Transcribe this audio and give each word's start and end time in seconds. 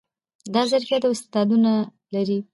دا 0.53 0.61
ظرفيت 0.71 1.01
او 1.05 1.11
استعداد 1.17 1.49
نه 1.65 1.73
لري 2.13 2.39